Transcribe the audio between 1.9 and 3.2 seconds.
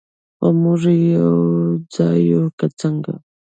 ځای یو، که څنګه؟